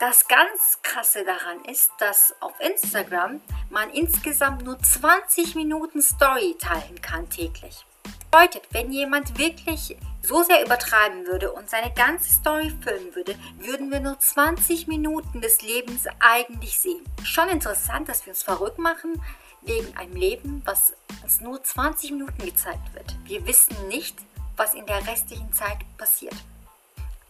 Das 0.00 0.28
ganz 0.28 0.78
Krasse 0.82 1.24
daran 1.24 1.64
ist, 1.64 1.90
dass 1.98 2.34
auf 2.40 2.52
Instagram 2.60 3.40
man 3.70 3.90
insgesamt 3.90 4.64
nur 4.64 4.78
20 4.78 5.54
Minuten 5.54 6.02
Story 6.02 6.56
teilen 6.58 7.00
kann 7.00 7.28
täglich. 7.30 7.84
Bedeutet, 8.30 8.62
wenn 8.70 8.92
jemand 8.92 9.38
wirklich 9.38 9.96
so 10.22 10.42
sehr 10.42 10.64
übertreiben 10.64 11.26
würde 11.26 11.52
und 11.52 11.70
seine 11.70 11.92
ganze 11.92 12.32
Story 12.32 12.72
filmen 12.82 13.14
würde, 13.14 13.36
würden 13.58 13.90
wir 13.90 14.00
nur 14.00 14.18
20 14.18 14.86
Minuten 14.88 15.40
des 15.40 15.62
Lebens 15.62 16.04
eigentlich 16.20 16.78
sehen. 16.78 17.04
Schon 17.22 17.48
interessant, 17.48 18.08
dass 18.08 18.26
wir 18.26 18.32
uns 18.32 18.42
verrückt 18.42 18.78
machen 18.78 19.22
wegen 19.62 19.96
einem 19.96 20.16
Leben, 20.16 20.62
was 20.64 20.94
uns 21.22 21.40
nur 21.40 21.62
20 21.62 22.12
Minuten 22.12 22.44
gezeigt 22.44 22.94
wird. 22.94 23.16
Wir 23.24 23.46
wissen 23.46 23.88
nicht, 23.88 24.16
was 24.56 24.74
in 24.74 24.86
der 24.86 25.06
restlichen 25.06 25.52
Zeit 25.52 25.78
passiert. 25.96 26.34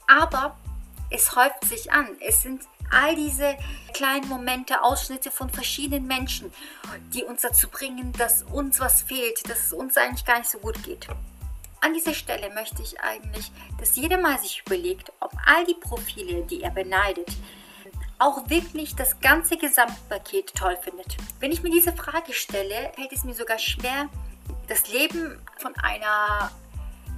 Aber 0.07 0.57
es 1.11 1.35
häuft 1.37 1.65
sich 1.65 1.93
an. 1.93 2.09
Es 2.21 2.43
sind 2.43 2.63
all 2.91 3.15
diese 3.15 3.57
kleinen 3.93 4.29
Momente, 4.29 4.83
Ausschnitte 4.83 5.31
von 5.31 5.51
verschiedenen 5.51 6.07
Menschen, 6.07 6.53
die 7.13 7.25
uns 7.25 7.43
dazu 7.43 7.69
bringen, 7.69 8.13
dass 8.15 8.43
uns 8.43 8.81
was 8.81 9.03
fehlt, 9.03 9.49
dass 9.49 9.67
es 9.67 9.73
uns 9.73 9.97
eigentlich 9.97 10.25
gar 10.25 10.39
nicht 10.39 10.51
so 10.51 10.59
gut 10.59 10.83
geht. 10.83 11.07
An 11.81 11.95
dieser 11.95 12.15
Stelle 12.15 12.53
möchte 12.55 12.83
ich 12.83 13.01
eigentlich, 13.01 13.51
dass 13.79 13.97
jeder 13.97 14.19
mal 14.19 14.39
sich 14.39 14.63
überlegt, 14.67 15.13
ob 15.21 15.33
all 15.47 15.65
die 15.65 15.75
Profile, 15.75 16.43
die 16.43 16.63
er 16.63 16.71
beneidet, 16.71 17.29
auch 18.19 18.51
wirklich 18.51 18.97
das 18.97 19.21
ganze 19.21 19.57
Gesamtpaket 19.57 20.55
toll 20.55 20.77
findet. 20.83 21.17
Wenn 21.39 21.53
ich 21.53 21.63
mir 21.63 21.71
diese 21.71 21.93
Frage 21.93 22.33
stelle, 22.33 22.93
fällt 22.95 23.13
es 23.13 23.25
mir 23.25 23.35
sogar 23.35 23.59
schwer, 23.59 24.09
das 24.67 24.89
Leben 24.89 25.41
von 25.59 25.75
einer 25.77 26.51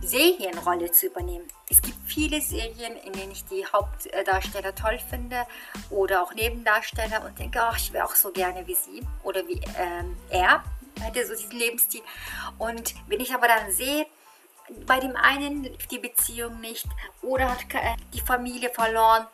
Serienrolle 0.03 0.91
zu 0.93 1.07
übernehmen. 1.07 1.47
Es 1.69 1.81
gibt 1.81 1.97
viele 2.07 2.41
Serien, 2.41 2.97
in 3.05 3.13
denen 3.13 3.33
ich 3.33 3.45
die 3.47 3.65
Hauptdarsteller 3.65 4.75
toll 4.75 4.99
finde 5.09 5.47
oder 5.91 6.23
auch 6.23 6.35
Nebendarsteller 6.35 7.25
und 7.25 7.39
denke, 7.39 7.61
oh, 7.63 7.75
ich 7.77 7.93
wäre 7.93 8.05
auch 8.05 8.15
so 8.15 8.31
gerne 8.31 8.67
wie 8.67 8.75
sie 8.75 9.03
oder 9.23 9.47
wie 9.47 9.61
ähm, 9.79 10.17
er, 10.31 10.65
hätte 11.01 11.27
so 11.27 11.35
diesen 11.35 11.59
Lebensstil. 11.59 12.03
Und 12.59 12.95
wenn 13.09 13.21
ich 13.21 13.35
aber 13.35 13.49
dann 13.49 13.73
sehe, 13.73 14.07
bei 14.87 15.01
dem 15.01 15.17
einen 15.17 15.69
die 15.91 15.99
Beziehung 15.99 16.61
nicht 16.61 16.87
oder 17.23 17.51
hat 17.51 17.65
die 18.13 18.21
Familie 18.21 18.71
verloren, 18.71 19.27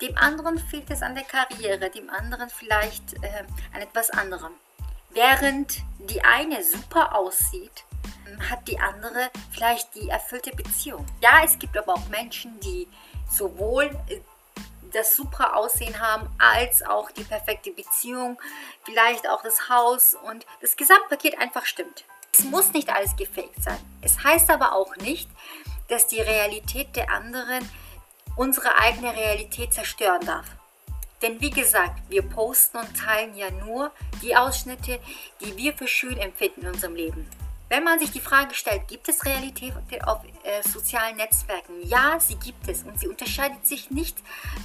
dem 0.00 0.16
anderen 0.16 0.58
fehlt 0.58 0.90
es 0.90 1.02
an 1.02 1.14
der 1.14 1.24
Karriere, 1.24 1.90
dem 1.90 2.10
anderen 2.10 2.50
vielleicht 2.50 3.14
äh, 3.22 3.44
an 3.72 3.80
etwas 3.80 4.10
anderem. 4.10 4.52
Während 5.10 5.82
die 5.98 6.22
eine 6.24 6.64
super 6.64 7.14
aussieht, 7.14 7.84
hat 8.50 8.66
die 8.66 8.80
andere 8.80 9.30
vielleicht 9.52 9.94
die 9.94 10.08
erfüllte 10.08 10.50
Beziehung. 10.56 11.06
Ja, 11.20 11.42
es 11.44 11.58
gibt 11.58 11.76
aber 11.76 11.94
auch 11.94 12.08
Menschen, 12.08 12.58
die 12.60 12.88
sowohl 13.30 13.84
äh, 14.08 14.20
das 14.92 15.16
super 15.16 15.56
Aussehen 15.56 16.00
haben, 16.00 16.28
als 16.38 16.82
auch 16.82 17.10
die 17.10 17.24
perfekte 17.24 17.70
Beziehung, 17.70 18.38
vielleicht 18.84 19.28
auch 19.28 19.42
das 19.42 19.68
Haus 19.68 20.14
und 20.14 20.46
das 20.60 20.76
Gesamtpaket 20.76 21.38
einfach 21.38 21.64
stimmt. 21.64 22.04
Es 22.34 22.44
muss 22.44 22.72
nicht 22.72 22.88
alles 22.88 23.14
gefaked 23.16 23.62
sein. 23.62 23.78
Es 24.00 24.24
heißt 24.24 24.50
aber 24.50 24.74
auch 24.74 24.96
nicht, 24.96 25.28
dass 25.88 26.06
die 26.06 26.20
Realität 26.20 26.96
der 26.96 27.10
anderen 27.10 27.68
unsere 28.36 28.74
eigene 28.78 29.14
Realität 29.14 29.74
zerstören 29.74 30.24
darf. 30.24 30.46
Denn 31.20 31.40
wie 31.40 31.50
gesagt, 31.50 32.00
wir 32.08 32.22
posten 32.22 32.78
und 32.78 32.96
teilen 32.96 33.36
ja 33.36 33.50
nur 33.50 33.92
die 34.22 34.34
Ausschnitte, 34.34 34.98
die 35.40 35.56
wir 35.56 35.74
für 35.74 35.86
schön 35.86 36.16
empfinden 36.16 36.62
in 36.62 36.68
unserem 36.68 36.94
Leben. 36.94 37.28
Wenn 37.72 37.84
man 37.84 37.98
sich 37.98 38.10
die 38.10 38.20
Frage 38.20 38.54
stellt, 38.54 38.86
gibt 38.86 39.08
es 39.08 39.24
Realität 39.24 39.72
auf 40.04 40.20
äh, 40.42 40.62
sozialen 40.68 41.16
Netzwerken? 41.16 41.72
Ja, 41.84 42.20
sie 42.20 42.34
gibt 42.34 42.68
es 42.68 42.82
und 42.82 43.00
sie 43.00 43.08
unterscheidet 43.08 43.66
sich 43.66 43.90
nicht 43.90 44.18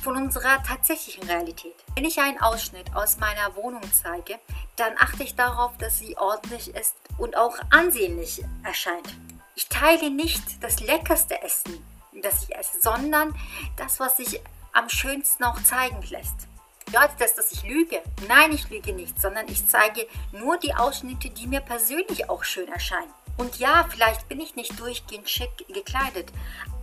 von 0.03 0.17
unserer 0.17 0.61
tatsächlichen 0.61 1.23
Realität. 1.23 1.73
Wenn 1.95 2.03
ich 2.03 2.19
einen 2.19 2.37
Ausschnitt 2.41 2.93
aus 2.93 3.17
meiner 3.17 3.55
Wohnung 3.55 3.83
zeige, 3.93 4.37
dann 4.75 4.91
achte 4.97 5.23
ich 5.23 5.35
darauf, 5.35 5.77
dass 5.77 5.99
sie 5.99 6.17
ordentlich 6.17 6.75
ist 6.75 6.95
und 7.17 7.37
auch 7.37 7.55
ansehnlich 7.69 8.43
erscheint. 8.65 9.07
Ich 9.55 9.69
teile 9.69 10.09
nicht 10.09 10.61
das 10.61 10.81
leckerste 10.81 11.41
Essen 11.41 11.81
das 12.21 12.43
ich 12.43 12.55
esse, 12.55 12.81
sondern 12.81 13.33
das, 13.75 13.99
was 13.99 14.17
sich 14.17 14.41
am 14.73 14.89
schönsten 14.89 15.43
auch 15.43 15.61
zeigen 15.63 16.01
lässt. 16.09 16.46
Bedeutet 16.88 17.20
das, 17.20 17.36
dass 17.36 17.51
ich 17.51 17.63
lüge? 17.63 18.01
Nein, 18.29 18.53
ich 18.53 18.70
lüge 18.70 18.94
nicht, 18.94 19.20
sondern 19.22 19.46
ich 19.50 19.67
zeige 19.67 20.08
nur 20.32 20.58
die 20.58 20.74
Ausschnitte, 20.74 21.29
die 21.29 21.46
mir 21.46 21.60
persönlich 21.60 22.29
auch 22.29 22.46
schön 22.46 22.70
erscheinen. 22.70 23.13
Und 23.36 23.60
ja, 23.60 23.86
vielleicht 23.89 24.29
bin 24.29 24.39
ich 24.39 24.56
nicht 24.56 24.79
durchgehend 24.79 25.29
schick 25.29 25.50
gekleidet, 25.67 26.32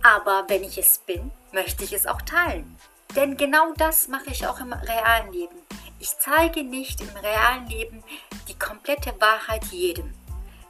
aber 0.03 0.45
wenn 0.47 0.63
ich 0.63 0.77
es 0.77 0.99
bin, 0.99 1.31
möchte 1.51 1.83
ich 1.83 1.91
es 1.91 2.05
auch 2.05 2.21
teilen. 2.21 2.77
Denn 3.15 3.35
genau 3.35 3.73
das 3.77 4.07
mache 4.07 4.29
ich 4.29 4.45
auch 4.45 4.59
im 4.59 4.73
realen 4.73 5.33
Leben. 5.33 5.55
Ich 5.99 6.15
zeige 6.19 6.63
nicht 6.63 7.01
im 7.01 7.09
realen 7.17 7.67
Leben 7.67 8.03
die 8.47 8.59
komplette 8.59 9.19
Wahrheit 9.19 9.65
jedem. 9.65 10.13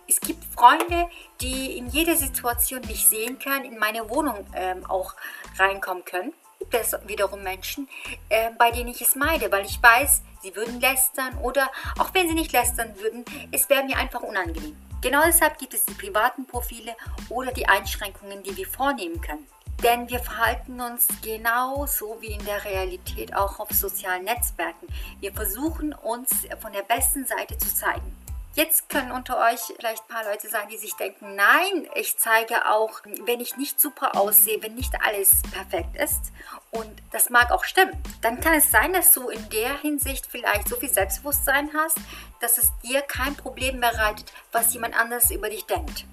Es 0.08 0.22
gibt 0.22 0.46
Freunde, 0.46 1.10
die 1.42 1.78
in 1.78 1.88
jeder 1.88 2.16
Situation 2.16 2.82
mich 2.88 3.06
sehen 3.06 3.38
können, 3.38 3.66
in 3.66 3.78
meine 3.78 4.10
Wohnung 4.10 4.48
ähm, 4.54 4.86
auch 4.86 5.14
reinkommen 5.58 6.06
können. 6.06 6.34
Gibt 6.70 6.84
es 6.84 6.96
wiederum 7.08 7.44
Menschen, 7.44 7.88
äh, 8.30 8.50
bei 8.58 8.72
denen 8.72 8.90
ich 8.90 9.02
es 9.02 9.16
meide, 9.16 9.52
weil 9.52 9.66
ich 9.66 9.82
weiß, 9.82 10.24
sie 10.42 10.56
würden 10.56 10.80
lästern 10.80 11.38
oder 11.42 11.70
auch 12.00 12.14
wenn 12.14 12.28
sie 12.28 12.34
nicht 12.34 12.52
lästern 12.52 12.94
würden, 13.00 13.24
es 13.52 13.70
wäre 13.70 13.84
mir 13.84 13.98
einfach 13.98 14.22
unangenehm. 14.22 14.76
Genau 15.02 15.22
deshalb 15.26 15.60
gibt 15.60 15.74
es 15.74 15.86
die 15.86 15.94
privaten 15.94 16.48
Profile 16.48 16.96
oder 17.30 17.52
die 17.52 17.68
Einschränkungen, 17.68 18.42
die 18.42 18.58
wir 18.58 18.68
vornehmen 18.68 19.22
können. 19.22 19.46
Denn 19.84 20.10
wir 20.10 20.20
verhalten 20.20 20.80
uns 20.82 21.08
genauso 21.22 22.18
wie 22.22 22.32
in 22.32 22.44
der 22.46 22.64
Realität 22.64 23.36
auch 23.36 23.60
auf 23.60 23.70
sozialen 23.72 24.24
Netzwerken. 24.24 24.88
Wir 25.20 25.34
versuchen 25.34 25.94
uns 25.94 26.32
von 26.60 26.72
der 26.72 26.84
besten 26.84 27.26
Seite 27.26 27.58
zu 27.58 27.74
zeigen. 27.74 28.25
Jetzt 28.56 28.88
können 28.88 29.12
unter 29.12 29.38
euch 29.38 29.60
vielleicht 29.76 30.04
ein 30.04 30.16
paar 30.16 30.24
Leute 30.24 30.48
sein, 30.48 30.70
die 30.70 30.78
sich 30.78 30.94
denken, 30.94 31.36
nein, 31.36 31.90
ich 31.94 32.18
zeige 32.18 32.70
auch, 32.70 33.02
wenn 33.26 33.42
ich 33.42 33.58
nicht 33.58 33.82
super 33.82 34.16
aussehe, 34.16 34.64
wenn 34.64 34.76
nicht 34.76 34.94
alles 35.06 35.42
perfekt 35.52 35.98
ist. 35.98 36.32
Und 36.72 36.90
das 37.12 37.30
mag 37.30 37.52
auch 37.52 37.66
stimmen. 37.66 38.02
Dann 38.22 38.40
kann 38.40 38.54
es 38.54 38.72
sein, 38.72 38.94
dass 38.94 39.12
du 39.12 39.28
in 39.28 39.50
der 39.50 39.78
Hinsicht 39.82 40.26
vielleicht 40.26 40.70
so 40.70 40.78
viel 40.78 40.90
Selbstbewusstsein 40.90 41.70
hast, 41.74 41.98
dass 42.40 42.58
es 42.58 42.72
dir 42.82 43.02
kein 43.02 43.36
Problem 43.36 43.82
bereitet, 43.82 44.32
was 44.54 44.74
jemand 44.74 44.98
anders 44.98 45.32
über 45.32 45.50
dich 45.50 45.66
denkt 45.66 46.06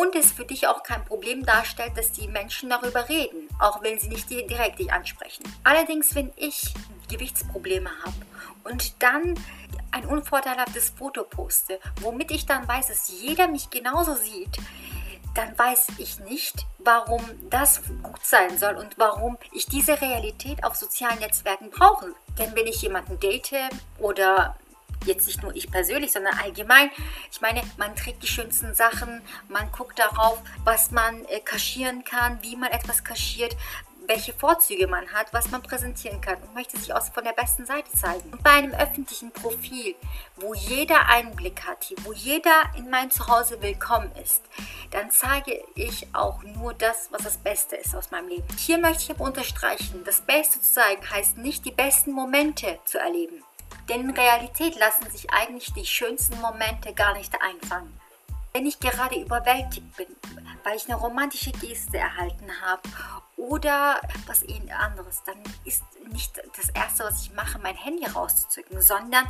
und 0.00 0.16
es 0.16 0.32
für 0.32 0.46
dich 0.46 0.66
auch 0.66 0.82
kein 0.82 1.04
Problem 1.04 1.44
darstellt, 1.44 1.92
dass 1.94 2.12
die 2.12 2.26
Menschen 2.26 2.70
darüber 2.70 3.08
reden, 3.10 3.48
auch 3.58 3.82
wenn 3.82 3.98
sie 3.98 4.08
nicht 4.08 4.30
direkt 4.30 4.78
dich 4.78 4.90
ansprechen. 4.90 5.42
Allerdings, 5.62 6.14
wenn 6.14 6.32
ich 6.36 6.72
Gewichtsprobleme 7.10 7.90
habe 8.02 8.16
und 8.64 9.02
dann 9.02 9.34
ein 9.90 10.06
unvorteilhaftes 10.06 10.94
Foto 10.96 11.24
poste, 11.24 11.78
womit 12.00 12.30
ich 12.30 12.46
dann 12.46 12.66
weiß, 12.66 12.88
dass 12.88 13.08
jeder 13.08 13.46
mich 13.48 13.68
genauso 13.68 14.14
sieht, 14.14 14.56
dann 15.34 15.56
weiß 15.58 15.88
ich 15.98 16.18
nicht, 16.20 16.66
warum 16.78 17.22
das 17.50 17.82
gut 18.02 18.24
sein 18.24 18.58
soll 18.58 18.76
und 18.76 18.96
warum 18.96 19.36
ich 19.52 19.66
diese 19.66 20.00
Realität 20.00 20.64
auf 20.64 20.76
sozialen 20.76 21.18
Netzwerken 21.18 21.68
brauche. 21.70 22.14
Denn 22.38 22.54
wenn 22.56 22.66
ich 22.66 22.80
jemanden 22.80 23.20
date 23.20 23.68
oder 23.98 24.56
jetzt 25.04 25.26
nicht 25.26 25.42
nur 25.42 25.54
ich 25.54 25.70
persönlich, 25.70 26.12
sondern 26.12 26.38
allgemein. 26.38 26.90
Ich 27.30 27.40
meine, 27.40 27.62
man 27.76 27.94
trägt 27.96 28.22
die 28.22 28.28
schönsten 28.28 28.74
Sachen, 28.74 29.22
man 29.48 29.70
guckt 29.72 29.98
darauf, 29.98 30.40
was 30.64 30.90
man 30.90 31.24
äh, 31.26 31.40
kaschieren 31.40 32.04
kann, 32.04 32.38
wie 32.42 32.56
man 32.56 32.70
etwas 32.70 33.04
kaschiert, 33.04 33.56
welche 34.10 34.32
Vorzüge 34.32 34.88
man 34.88 35.06
hat, 35.12 35.32
was 35.32 35.52
man 35.52 35.62
präsentieren 35.62 36.20
kann 36.20 36.42
und 36.42 36.52
möchte 36.52 36.76
sich 36.76 36.92
auch 36.92 37.02
von 37.12 37.22
der 37.22 37.32
besten 37.32 37.64
Seite 37.64 37.92
zeigen. 37.92 38.32
Und 38.32 38.42
bei 38.42 38.50
einem 38.50 38.74
öffentlichen 38.74 39.30
Profil, 39.30 39.94
wo 40.34 40.52
jeder 40.52 41.06
Einblick 41.06 41.64
hat, 41.64 41.94
wo 42.02 42.12
jeder 42.12 42.50
in 42.76 42.90
mein 42.90 43.12
Zuhause 43.12 43.62
willkommen 43.62 44.10
ist, 44.20 44.42
dann 44.90 45.12
zeige 45.12 45.62
ich 45.76 46.08
auch 46.12 46.42
nur 46.42 46.74
das, 46.74 47.08
was 47.12 47.22
das 47.22 47.38
Beste 47.38 47.76
ist 47.76 47.94
aus 47.94 48.10
meinem 48.10 48.28
Leben. 48.28 48.48
Hier 48.58 48.78
möchte 48.78 49.04
ich 49.04 49.10
aber 49.10 49.24
unterstreichen, 49.24 50.02
das 50.04 50.20
Beste 50.22 50.60
zu 50.60 50.72
zeigen 50.72 51.08
heißt 51.08 51.38
nicht 51.38 51.64
die 51.64 51.70
besten 51.70 52.10
Momente 52.10 52.80
zu 52.84 52.98
erleben. 52.98 53.44
Denn 53.90 54.02
in 54.02 54.10
Realität 54.10 54.78
lassen 54.78 55.10
sich 55.10 55.32
eigentlich 55.32 55.72
die 55.72 55.84
schönsten 55.84 56.40
Momente 56.40 56.94
gar 56.94 57.12
nicht 57.14 57.34
einfangen. 57.42 57.98
Wenn 58.52 58.64
ich 58.64 58.78
gerade 58.78 59.16
überwältigt 59.16 59.96
bin, 59.96 60.06
weil 60.62 60.76
ich 60.76 60.88
eine 60.88 60.96
romantische 60.96 61.50
Geste 61.50 61.98
erhalten 61.98 62.48
habe 62.60 62.82
oder 63.36 64.00
was 64.26 64.44
anderes, 64.70 65.24
dann 65.24 65.38
ist 65.64 65.82
nicht 66.12 66.40
das 66.56 66.70
Erste, 66.70 67.02
was 67.02 67.22
ich 67.22 67.32
mache, 67.32 67.58
mein 67.58 67.74
Handy 67.74 68.06
rauszuzücken, 68.06 68.80
sondern 68.80 69.28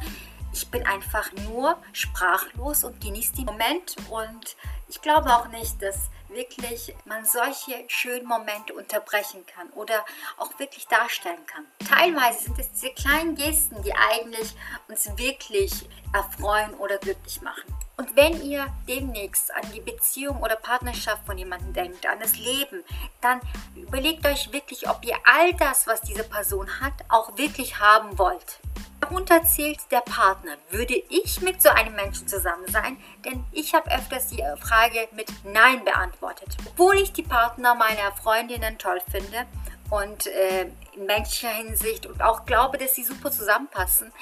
ich 0.52 0.71
bin 0.71 0.87
einfach 0.87 1.33
nur 1.49 1.79
sprachlos 1.93 2.85
und 2.85 3.00
genieße 3.00 3.37
den 3.37 3.47
Moment 3.47 3.97
und 4.11 4.57
ich 4.88 5.00
glaube 5.00 5.35
auch 5.35 5.49
nicht, 5.49 5.81
dass 5.81 6.11
wirklich 6.32 6.94
man 7.04 7.25
solche 7.25 7.84
schönen 7.88 8.26
Momente 8.26 8.75
unterbrechen 8.75 9.44
kann 9.46 9.68
oder 9.70 10.04
auch 10.37 10.58
wirklich 10.58 10.87
darstellen 10.88 11.44
kann. 11.46 11.66
Teilweise 11.88 12.44
sind 12.44 12.58
es 12.58 12.70
diese 12.72 12.90
kleinen 12.90 13.34
Gesten, 13.34 13.82
die 13.82 13.92
eigentlich 13.94 14.54
uns 14.88 15.06
wirklich 15.16 15.88
erfreuen 16.12 16.75
oder 16.75 16.99
glücklich 16.99 17.40
machen. 17.42 17.75
Und 17.96 18.16
wenn 18.16 18.42
ihr 18.42 18.66
demnächst 18.88 19.54
an 19.54 19.62
die 19.75 19.80
Beziehung 19.80 20.42
oder 20.42 20.56
Partnerschaft 20.56 21.26
von 21.26 21.37
jemandem 21.37 21.75
denkt, 21.75 22.06
an 22.06 22.18
das 22.18 22.38
Leben, 22.38 22.82
dann 23.20 23.40
überlegt 23.76 24.26
euch 24.26 24.50
wirklich, 24.52 24.88
ob 24.88 25.04
ihr 25.04 25.16
all 25.25 25.52
das, 25.54 25.87
was 25.87 26.00
diese 26.00 26.25
Person 26.25 26.80
hat, 26.80 26.94
auch 27.10 27.37
wirklich 27.37 27.78
haben 27.78 28.18
wollt. 28.18 28.60
Darunter 29.00 29.45
zählt 29.45 29.80
der 29.90 30.00
Partner. 30.00 30.57
Würde 30.71 30.95
ich 31.09 31.40
mit 31.40 31.62
so 31.62 31.69
einem 31.71 31.95
Menschen 31.95 32.28
zusammen 32.28 32.66
sein? 32.69 32.97
Denn 33.25 33.45
ich 33.52 33.75
habe 33.75 33.90
öfters 33.90 34.28
die 34.28 34.42
Frage 34.61 35.09
mit 35.12 35.28
Nein 35.45 35.85
beantwortet. 35.85 36.57
Obwohl 36.66 36.97
ich 36.97 37.12
die 37.12 37.23
Partner 37.23 37.75
meiner 37.75 38.12
Freundinnen 38.12 38.78
toll 38.78 39.00
finde 39.11 39.47
und 39.90 40.26
äh, 40.28 40.66
in 40.95 41.07
menschlicher 41.07 41.50
Hinsicht 41.50 42.07
und 42.07 42.23
auch 42.23 42.47
glaube, 42.47 42.78
dass 42.78 42.95
sie 42.95 43.02
super 43.04 43.30
zusammenpassen, 43.30 44.12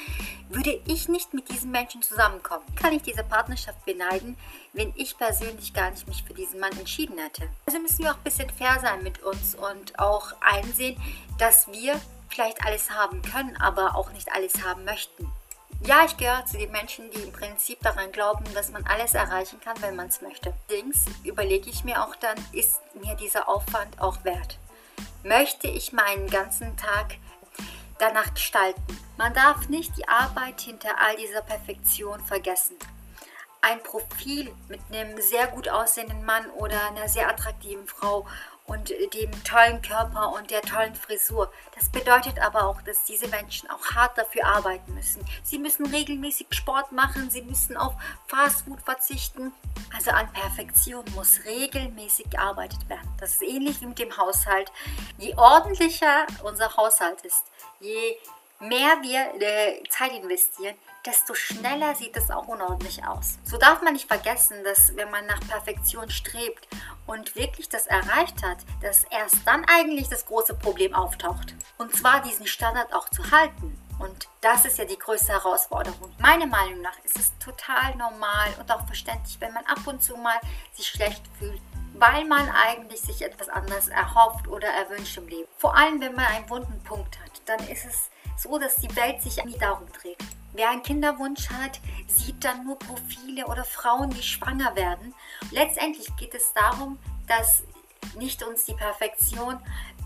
würde 0.48 0.80
ich 0.86 1.08
nicht 1.08 1.34
mit 1.34 1.50
diesen 1.50 1.70
Menschen 1.70 2.00
zusammenkommen. 2.02 2.64
Kann 2.74 2.92
ich 2.94 3.02
diese 3.02 3.22
Partnerschaft 3.22 3.84
beneiden, 3.84 4.36
wenn 4.72 4.92
ich 4.96 5.16
persönlich 5.18 5.74
gar 5.74 5.90
nicht 5.90 6.08
mich 6.08 6.24
für 6.24 6.34
diesen 6.34 6.60
Mann 6.60 6.72
entschieden 6.78 7.18
hätte? 7.18 7.48
Also 7.66 7.78
müssen 7.78 8.04
wir 8.04 8.12
auch 8.12 8.16
ein 8.16 8.24
bisschen 8.24 8.50
fair 8.50 8.78
sein 8.80 9.02
mit 9.02 9.22
uns 9.22 9.54
und 9.54 9.98
auch 9.98 10.32
einsehen, 10.40 11.00
dass 11.38 11.68
wir 11.68 12.00
vielleicht 12.28 12.64
alles 12.64 12.90
haben 12.90 13.22
können, 13.22 13.56
aber 13.60 13.94
auch 13.96 14.10
nicht 14.12 14.32
alles 14.32 14.64
haben 14.64 14.84
möchten. 14.84 15.30
Ja, 15.84 16.04
ich 16.04 16.16
gehöre 16.16 16.44
zu 16.44 16.58
den 16.58 16.72
Menschen, 16.72 17.10
die 17.12 17.22
im 17.22 17.32
Prinzip 17.32 17.80
daran 17.82 18.10
glauben, 18.10 18.44
dass 18.52 18.70
man 18.70 18.84
alles 18.86 19.14
erreichen 19.14 19.60
kann, 19.60 19.80
wenn 19.80 19.94
man 19.94 20.08
es 20.08 20.20
möchte. 20.20 20.52
Allerdings 20.68 21.04
überlege 21.22 21.70
ich 21.70 21.84
mir 21.84 22.02
auch 22.02 22.16
dann, 22.16 22.36
ist 22.52 22.80
mir 22.94 23.14
dieser 23.14 23.48
Aufwand 23.48 24.00
auch 24.00 24.24
wert? 24.24 24.58
Möchte 25.22 25.68
ich 25.68 25.92
meinen 25.92 26.28
ganzen 26.28 26.76
Tag 26.76 27.16
danach 27.98 28.34
gestalten? 28.34 28.82
Man 29.16 29.32
darf 29.34 29.68
nicht 29.68 29.96
die 29.96 30.08
Arbeit 30.08 30.60
hinter 30.60 30.90
all 30.98 31.16
dieser 31.16 31.42
Perfektion 31.42 32.20
vergessen. 32.24 32.76
Ein 33.60 33.82
Profil 33.82 34.52
mit 34.68 34.80
einem 34.90 35.20
sehr 35.20 35.46
gut 35.48 35.68
aussehenden 35.68 36.24
Mann 36.24 36.48
oder 36.50 36.88
einer 36.88 37.08
sehr 37.08 37.28
attraktiven 37.28 37.86
Frau 37.86 38.26
und 38.68 38.90
dem 38.90 39.44
tollen 39.44 39.82
Körper 39.82 40.32
und 40.32 40.50
der 40.50 40.62
tollen 40.62 40.94
Frisur. 40.94 41.50
Das 41.74 41.88
bedeutet 41.88 42.38
aber 42.38 42.66
auch, 42.66 42.80
dass 42.82 43.04
diese 43.04 43.26
Menschen 43.28 43.68
auch 43.70 43.84
hart 43.94 44.16
dafür 44.16 44.46
arbeiten 44.46 44.94
müssen. 44.94 45.24
Sie 45.42 45.58
müssen 45.58 45.86
regelmäßig 45.86 46.46
Sport 46.50 46.92
machen, 46.92 47.30
sie 47.30 47.42
müssen 47.42 47.76
auf 47.76 47.94
Fastfood 48.26 48.80
verzichten. 48.82 49.52
Also 49.96 50.10
an 50.10 50.30
Perfektion 50.32 51.04
muss 51.14 51.44
regelmäßig 51.44 52.30
gearbeitet 52.30 52.88
werden. 52.88 53.08
Das 53.18 53.32
ist 53.32 53.42
ähnlich 53.42 53.80
wie 53.80 53.86
mit 53.86 53.98
dem 53.98 54.16
Haushalt. 54.16 54.70
Je 55.16 55.34
ordentlicher 55.36 56.26
unser 56.44 56.76
Haushalt 56.76 57.22
ist, 57.22 57.44
je 57.80 58.16
mehr 58.60 59.02
wir 59.02 59.40
äh, 59.40 59.82
Zeit 59.88 60.12
investieren, 60.12 60.74
desto 61.06 61.34
schneller 61.34 61.94
sieht 61.94 62.16
es 62.16 62.30
auch 62.30 62.48
unordentlich 62.48 63.04
aus. 63.06 63.38
So 63.44 63.56
darf 63.56 63.82
man 63.82 63.92
nicht 63.92 64.08
vergessen, 64.08 64.62
dass 64.64 64.94
wenn 64.96 65.10
man 65.10 65.26
nach 65.26 65.40
Perfektion 65.40 66.10
strebt 66.10 66.68
und 67.06 67.36
wirklich 67.36 67.68
das 67.68 67.86
erreicht 67.86 68.42
hat, 68.42 68.58
dass 68.82 69.04
erst 69.04 69.46
dann 69.46 69.64
eigentlich 69.66 70.08
das 70.08 70.26
große 70.26 70.54
Problem 70.54 70.94
auftaucht. 70.94 71.54
Und 71.78 71.94
zwar 71.94 72.20
diesen 72.22 72.46
Standard 72.46 72.92
auch 72.92 73.08
zu 73.08 73.30
halten. 73.30 73.78
Und 73.98 74.28
das 74.40 74.64
ist 74.64 74.78
ja 74.78 74.84
die 74.84 74.98
größte 74.98 75.32
Herausforderung. 75.32 76.14
Meiner 76.18 76.46
Meinung 76.46 76.80
nach 76.82 76.96
ist 77.04 77.18
es 77.18 77.36
total 77.38 77.96
normal 77.96 78.48
und 78.60 78.70
auch 78.70 78.86
verständlich, 78.86 79.40
wenn 79.40 79.52
man 79.52 79.64
ab 79.66 79.80
und 79.86 80.02
zu 80.02 80.16
mal 80.16 80.38
sich 80.72 80.86
schlecht 80.86 81.22
fühlt, 81.38 81.60
weil 81.94 82.24
man 82.26 82.48
eigentlich 82.50 83.00
sich 83.00 83.22
etwas 83.22 83.48
anderes 83.48 83.88
erhofft 83.88 84.46
oder 84.46 84.68
erwünscht 84.68 85.16
im 85.16 85.26
Leben. 85.26 85.48
Vor 85.56 85.76
allem, 85.76 86.00
wenn 86.00 86.14
man 86.14 86.26
einen 86.26 86.48
wunden 86.48 86.80
Punkt 86.84 87.18
hat, 87.18 87.42
dann 87.46 87.58
ist 87.68 87.86
es 87.86 88.10
so, 88.38 88.58
dass 88.58 88.76
die 88.76 88.94
Welt 88.96 89.22
sich 89.22 89.42
nie 89.44 89.58
darum 89.58 89.86
dreht. 90.00 90.18
Wer 90.52 90.70
einen 90.70 90.82
Kinderwunsch 90.82 91.50
hat, 91.50 91.80
sieht 92.06 92.44
dann 92.44 92.64
nur 92.64 92.78
Profile 92.78 93.46
oder 93.46 93.64
Frauen, 93.64 94.10
die 94.10 94.22
schwanger 94.22 94.74
werden. 94.76 95.14
Letztendlich 95.50 96.08
geht 96.16 96.34
es 96.34 96.52
darum, 96.54 96.98
dass 97.26 97.62
nicht 98.16 98.42
uns 98.42 98.64
die 98.64 98.74
Perfektion 98.74 99.58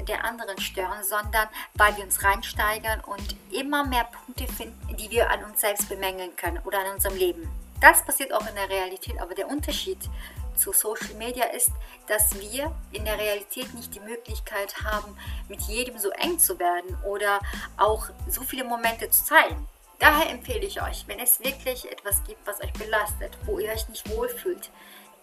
der 0.08 0.24
anderen 0.24 0.58
stören, 0.60 1.04
sondern 1.04 1.48
weil 1.74 1.96
wir 1.96 2.04
uns 2.04 2.22
reinsteigern 2.24 3.00
und 3.00 3.36
immer 3.52 3.84
mehr 3.84 4.04
Punkte 4.04 4.52
finden, 4.52 4.96
die 4.96 5.10
wir 5.10 5.30
an 5.30 5.44
uns 5.44 5.60
selbst 5.60 5.88
bemängeln 5.88 6.34
können 6.36 6.58
oder 6.64 6.80
an 6.80 6.94
unserem 6.94 7.16
Leben. 7.16 7.48
Das 7.80 8.04
passiert 8.04 8.32
auch 8.32 8.46
in 8.46 8.54
der 8.54 8.68
Realität, 8.68 9.20
aber 9.20 9.34
der 9.34 9.48
Unterschied 9.48 9.98
zu 10.54 10.72
Social 10.72 11.14
Media 11.14 11.44
ist, 11.46 11.70
dass 12.06 12.38
wir 12.40 12.74
in 12.92 13.04
der 13.04 13.18
Realität 13.18 13.72
nicht 13.74 13.94
die 13.94 14.00
Möglichkeit 14.00 14.74
haben, 14.82 15.16
mit 15.48 15.60
jedem 15.62 15.98
so 15.98 16.10
eng 16.10 16.38
zu 16.38 16.58
werden 16.58 16.96
oder 17.04 17.40
auch 17.76 18.08
so 18.28 18.42
viele 18.42 18.64
Momente 18.64 19.10
zu 19.10 19.24
teilen. 19.26 19.66
Daher 19.98 20.30
empfehle 20.30 20.66
ich 20.66 20.82
euch, 20.82 21.04
wenn 21.06 21.20
es 21.20 21.40
wirklich 21.40 21.90
etwas 21.90 22.24
gibt, 22.24 22.44
was 22.46 22.60
euch 22.60 22.72
belastet, 22.72 23.38
wo 23.44 23.58
ihr 23.58 23.70
euch 23.70 23.88
nicht 23.88 24.08
wohlfühlt 24.10 24.70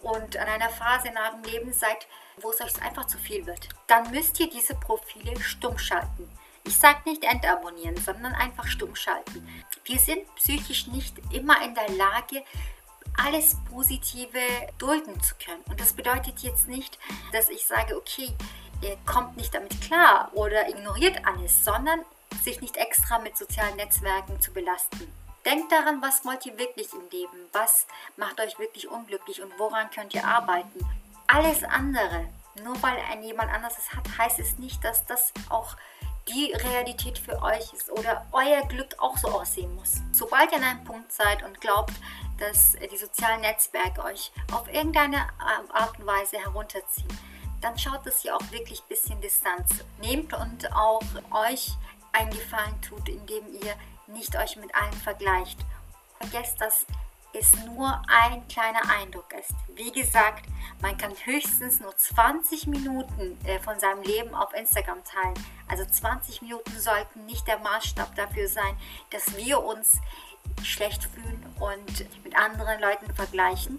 und 0.02 0.36
an 0.36 0.48
einer 0.48 0.70
Phase 0.70 1.08
in 1.08 1.18
eurem 1.18 1.42
Leben 1.42 1.72
seid, 1.72 2.06
wo 2.40 2.50
es 2.50 2.60
euch 2.60 2.80
einfach 2.82 3.06
zu 3.06 3.18
viel 3.18 3.46
wird, 3.46 3.68
dann 3.86 4.10
müsst 4.10 4.40
ihr 4.40 4.48
diese 4.48 4.74
Profile 4.74 5.38
stumm 5.42 5.78
schalten. 5.78 6.30
Ich 6.66 6.76
sage 6.76 7.08
nicht 7.08 7.24
entabonnieren, 7.24 7.96
sondern 7.96 8.32
einfach 8.34 8.66
stumm 8.66 8.94
schalten. 8.94 9.46
Wir 9.84 9.98
sind 9.98 10.34
psychisch 10.36 10.86
nicht 10.86 11.16
immer 11.32 11.62
in 11.62 11.74
der 11.74 11.88
Lage, 11.90 12.42
alles 13.24 13.56
Positive 13.70 14.40
dulden 14.78 15.20
zu 15.22 15.34
können. 15.44 15.62
Und 15.68 15.80
das 15.80 15.92
bedeutet 15.92 16.40
jetzt 16.40 16.68
nicht, 16.68 16.98
dass 17.32 17.48
ich 17.48 17.66
sage, 17.66 17.96
okay, 17.96 18.34
ihr 18.82 18.96
kommt 19.06 19.36
nicht 19.36 19.54
damit 19.54 19.80
klar 19.80 20.30
oder 20.34 20.68
ignoriert 20.68 21.20
alles, 21.26 21.64
sondern 21.64 22.00
sich 22.42 22.60
nicht 22.60 22.76
extra 22.76 23.18
mit 23.18 23.36
sozialen 23.36 23.76
Netzwerken 23.76 24.40
zu 24.40 24.52
belasten. 24.52 25.12
Denkt 25.44 25.72
daran, 25.72 26.02
was 26.02 26.24
wollt 26.24 26.44
ihr 26.46 26.58
wirklich 26.58 26.92
im 26.92 27.08
Leben? 27.10 27.36
Was 27.52 27.86
macht 28.16 28.40
euch 28.40 28.58
wirklich 28.58 28.88
unglücklich 28.88 29.42
und 29.42 29.52
woran 29.58 29.90
könnt 29.90 30.14
ihr 30.14 30.24
arbeiten? 30.24 30.86
Alles 31.26 31.64
andere, 31.64 32.26
nur 32.62 32.80
weil 32.82 32.98
ein 33.10 33.22
jemand 33.22 33.52
anderes 33.52 33.78
es 33.78 33.92
hat, 33.94 34.18
heißt 34.18 34.38
es 34.38 34.58
nicht, 34.58 34.82
dass 34.84 35.06
das 35.06 35.32
auch 35.48 35.76
die 36.30 36.52
Realität 36.52 37.18
für 37.18 37.42
euch 37.42 37.72
ist 37.72 37.90
oder 37.90 38.24
euer 38.32 38.62
Glück 38.68 38.94
auch 38.98 39.16
so 39.16 39.28
aussehen 39.28 39.74
muss. 39.74 40.00
Sobald 40.12 40.52
ihr 40.52 40.58
an 40.58 40.64
einem 40.64 40.84
Punkt 40.84 41.12
seid 41.12 41.42
und 41.42 41.60
glaubt, 41.60 41.92
dass 42.38 42.76
die 42.90 42.96
sozialen 42.96 43.40
Netzwerke 43.40 44.02
euch 44.04 44.32
auf 44.52 44.72
irgendeine 44.72 45.26
Art 45.72 45.98
und 45.98 46.06
Weise 46.06 46.38
herunterziehen, 46.38 47.18
dann 47.60 47.78
schaut, 47.78 48.06
dass 48.06 48.24
ihr 48.24 48.34
auch 48.34 48.50
wirklich 48.50 48.80
ein 48.80 48.88
bisschen 48.88 49.20
Distanz 49.20 49.84
nehmt 50.00 50.32
und 50.32 50.72
auch 50.72 51.02
euch 51.30 51.72
einen 52.12 52.30
Gefallen 52.30 52.80
tut, 52.80 53.08
indem 53.08 53.44
ihr 53.62 53.74
nicht 54.06 54.34
euch 54.36 54.56
mit 54.56 54.74
allen 54.74 54.92
vergleicht. 54.92 55.58
Vergesst, 56.18 56.60
dass 56.60 56.86
es 57.32 57.54
nur 57.64 58.02
ein 58.08 58.46
kleiner 58.48 58.82
Eindruck 58.90 59.32
ist. 59.38 59.54
Wie 59.74 59.92
gesagt, 59.92 60.46
man 60.80 60.96
kann 60.96 61.12
höchstens 61.24 61.80
nur 61.80 61.96
20 61.96 62.66
Minuten 62.66 63.38
äh, 63.44 63.58
von 63.60 63.78
seinem 63.78 64.02
Leben 64.02 64.34
auf 64.34 64.52
Instagram 64.54 64.98
teilen. 65.04 65.34
Also 65.68 65.84
20 65.84 66.42
Minuten 66.42 66.78
sollten 66.78 67.26
nicht 67.26 67.46
der 67.46 67.58
Maßstab 67.58 68.14
dafür 68.16 68.48
sein, 68.48 68.76
dass 69.10 69.36
wir 69.36 69.62
uns 69.62 69.98
schlecht 70.62 71.04
fühlen 71.04 71.44
und 71.60 72.24
mit 72.24 72.36
anderen 72.36 72.80
Leuten 72.80 73.12
vergleichen. 73.14 73.78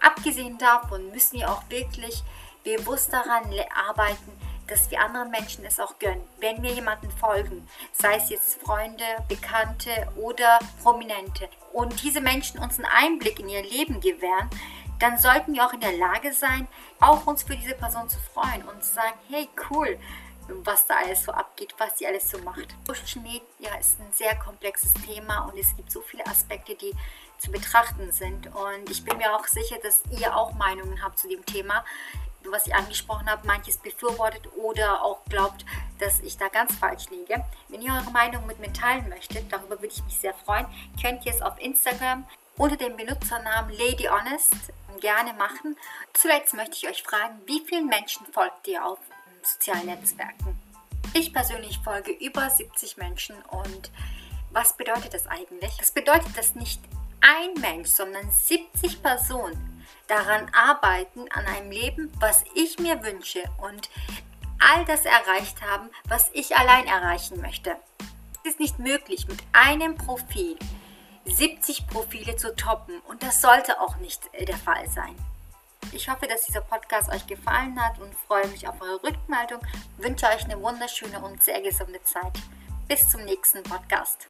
Abgesehen 0.00 0.58
davon 0.58 1.10
müssen 1.10 1.38
wir 1.38 1.50
auch 1.50 1.62
wirklich 1.68 2.22
bewusst 2.64 3.12
daran 3.12 3.44
arbeiten, 3.88 4.32
dass 4.68 4.90
wir 4.90 5.00
anderen 5.00 5.30
Menschen 5.30 5.64
es 5.64 5.80
auch 5.80 5.98
gönnen. 5.98 6.22
Wenn 6.38 6.62
wir 6.62 6.70
jemanden 6.72 7.10
folgen, 7.10 7.66
sei 7.92 8.16
es 8.16 8.30
jetzt 8.30 8.60
Freunde, 8.62 9.04
Bekannte 9.28 9.90
oder 10.16 10.58
Prominente, 10.82 11.48
und 11.72 12.02
diese 12.02 12.20
Menschen 12.20 12.60
uns 12.60 12.78
einen 12.78 12.86
Einblick 12.86 13.38
in 13.40 13.48
ihr 13.48 13.62
Leben 13.62 14.00
gewähren, 14.00 14.50
dann 14.98 15.16
sollten 15.18 15.54
wir 15.54 15.64
auch 15.64 15.72
in 15.72 15.80
der 15.80 15.96
Lage 15.96 16.32
sein, 16.32 16.66
auch 17.00 17.26
uns 17.26 17.42
für 17.44 17.56
diese 17.56 17.74
Person 17.74 18.08
zu 18.08 18.18
freuen 18.18 18.62
und 18.62 18.82
zu 18.82 18.94
sagen, 18.94 19.16
hey 19.28 19.48
cool, 19.70 19.98
was 20.64 20.86
da 20.86 20.96
alles 20.96 21.22
so 21.24 21.32
abgeht, 21.32 21.74
was 21.78 21.98
sie 21.98 22.06
alles 22.06 22.30
so 22.30 22.38
macht. 22.38 22.74
Social 22.86 23.22
Media 23.22 23.78
ist 23.78 24.00
ein 24.00 24.12
sehr 24.12 24.34
komplexes 24.36 24.92
Thema 24.94 25.40
und 25.40 25.58
es 25.58 25.76
gibt 25.76 25.92
so 25.92 26.00
viele 26.00 26.26
Aspekte, 26.26 26.74
die 26.74 26.92
zu 27.38 27.50
betrachten 27.50 28.10
sind. 28.12 28.46
Und 28.48 28.90
ich 28.90 29.04
bin 29.04 29.18
mir 29.18 29.36
auch 29.36 29.46
sicher, 29.46 29.76
dass 29.82 30.02
ihr 30.18 30.34
auch 30.34 30.54
Meinungen 30.54 31.02
habt 31.02 31.18
zu 31.18 31.28
dem 31.28 31.44
Thema 31.44 31.84
was 32.52 32.66
ich 32.66 32.74
angesprochen 32.74 33.28
habe, 33.28 33.46
manches 33.46 33.76
befürwortet 33.78 34.48
oder 34.56 35.02
auch 35.02 35.24
glaubt, 35.28 35.64
dass 35.98 36.20
ich 36.20 36.36
da 36.36 36.48
ganz 36.48 36.74
falsch 36.74 37.08
liege. 37.10 37.44
Wenn 37.68 37.82
ihr 37.82 37.92
eure 37.92 38.10
Meinung 38.10 38.46
mit 38.46 38.58
mir 38.58 38.72
teilen 38.72 39.08
möchtet, 39.08 39.52
darüber 39.52 39.80
würde 39.80 39.94
ich 39.94 40.04
mich 40.04 40.18
sehr 40.18 40.34
freuen, 40.34 40.66
könnt 41.00 41.24
ihr 41.26 41.32
es 41.32 41.42
auf 41.42 41.58
Instagram 41.60 42.26
unter 42.56 42.76
dem 42.76 42.96
Benutzernamen 42.96 43.72
Lady 43.76 44.04
Honest 44.04 44.54
gerne 45.00 45.32
machen. 45.34 45.76
Zuletzt 46.12 46.54
möchte 46.54 46.76
ich 46.76 46.88
euch 46.88 47.02
fragen, 47.02 47.40
wie 47.46 47.60
vielen 47.66 47.86
Menschen 47.86 48.26
folgt 48.32 48.66
ihr 48.66 48.84
auf 48.84 48.98
sozialen 49.42 49.86
Netzwerken? 49.86 50.58
Ich 51.14 51.32
persönlich 51.32 51.78
folge 51.78 52.10
über 52.10 52.50
70 52.50 52.96
Menschen 52.96 53.36
und 53.50 53.90
was 54.50 54.76
bedeutet 54.76 55.14
das 55.14 55.26
eigentlich? 55.26 55.76
Das 55.78 55.90
bedeutet, 55.90 56.36
dass 56.36 56.54
nicht 56.54 56.80
ein 57.20 57.60
Mensch, 57.60 57.88
sondern 57.88 58.30
70 58.30 59.02
Personen 59.02 59.67
daran 60.06 60.50
arbeiten, 60.52 61.30
an 61.30 61.46
einem 61.46 61.70
Leben, 61.70 62.12
was 62.20 62.44
ich 62.54 62.78
mir 62.78 63.02
wünsche 63.02 63.42
und 63.58 63.90
all 64.58 64.84
das 64.84 65.04
erreicht 65.04 65.62
haben, 65.62 65.90
was 66.08 66.30
ich 66.32 66.56
allein 66.56 66.86
erreichen 66.86 67.40
möchte. 67.40 67.76
Es 68.44 68.52
ist 68.52 68.60
nicht 68.60 68.78
möglich, 68.78 69.28
mit 69.28 69.40
einem 69.52 69.96
Profil 69.96 70.56
70 71.26 71.86
Profile 71.86 72.36
zu 72.36 72.54
toppen 72.56 73.00
und 73.08 73.22
das 73.22 73.40
sollte 73.40 73.80
auch 73.80 73.96
nicht 73.96 74.30
äh, 74.32 74.44
der 74.44 74.56
Fall 74.56 74.88
sein. 74.88 75.14
Ich 75.92 76.08
hoffe, 76.08 76.26
dass 76.26 76.44
dieser 76.44 76.60
Podcast 76.60 77.10
euch 77.10 77.26
gefallen 77.26 77.78
hat 77.80 77.98
und 77.98 78.14
freue 78.14 78.46
mich 78.48 78.68
auf 78.68 78.80
eure 78.80 79.02
Rückmeldung. 79.02 79.60
Wünsche 79.96 80.26
euch 80.26 80.44
eine 80.44 80.60
wunderschöne 80.60 81.20
und 81.20 81.42
sehr 81.42 81.60
gesunde 81.60 82.02
Zeit. 82.02 82.38
Bis 82.88 83.08
zum 83.08 83.24
nächsten 83.24 83.62
Podcast. 83.62 84.28